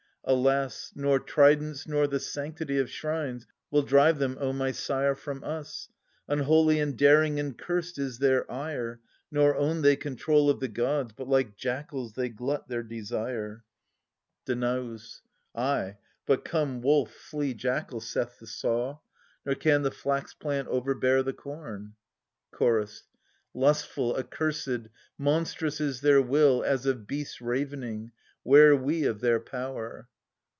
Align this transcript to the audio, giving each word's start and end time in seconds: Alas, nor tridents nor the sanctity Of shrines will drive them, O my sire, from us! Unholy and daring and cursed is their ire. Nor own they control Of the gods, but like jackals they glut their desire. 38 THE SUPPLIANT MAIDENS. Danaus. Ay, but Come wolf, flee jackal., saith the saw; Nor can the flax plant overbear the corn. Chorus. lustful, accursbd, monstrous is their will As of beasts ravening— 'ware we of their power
Alas, 0.23 0.91
nor 0.93 1.19
tridents 1.19 1.87
nor 1.87 2.05
the 2.05 2.19
sanctity 2.19 2.77
Of 2.77 2.91
shrines 2.91 3.47
will 3.71 3.81
drive 3.81 4.19
them, 4.19 4.37
O 4.39 4.53
my 4.53 4.71
sire, 4.71 5.15
from 5.15 5.43
us! 5.43 5.89
Unholy 6.27 6.79
and 6.79 6.95
daring 6.95 7.39
and 7.39 7.57
cursed 7.57 7.97
is 7.97 8.19
their 8.19 8.49
ire. 8.49 9.01
Nor 9.31 9.55
own 9.57 9.81
they 9.81 9.95
control 9.95 10.47
Of 10.51 10.59
the 10.59 10.67
gods, 10.67 11.11
but 11.17 11.27
like 11.27 11.57
jackals 11.57 12.13
they 12.13 12.29
glut 12.29 12.67
their 12.67 12.83
desire. 12.83 13.65
38 14.45 14.45
THE 14.45 14.53
SUPPLIANT 14.53 14.61
MAIDENS. 14.83 15.21
Danaus. 15.55 15.55
Ay, 15.55 15.97
but 16.27 16.45
Come 16.45 16.81
wolf, 16.83 17.11
flee 17.15 17.55
jackal., 17.55 17.99
saith 17.99 18.37
the 18.37 18.45
saw; 18.45 18.99
Nor 19.43 19.55
can 19.55 19.81
the 19.81 19.89
flax 19.89 20.35
plant 20.35 20.67
overbear 20.67 21.23
the 21.23 21.33
corn. 21.33 21.95
Chorus. 22.51 23.05
lustful, 23.55 24.13
accursbd, 24.13 24.89
monstrous 25.17 25.81
is 25.81 26.01
their 26.01 26.21
will 26.21 26.63
As 26.63 26.85
of 26.85 27.07
beasts 27.07 27.41
ravening— 27.41 28.11
'ware 28.43 28.75
we 28.75 29.03
of 29.03 29.19
their 29.19 29.39
power 29.39 30.07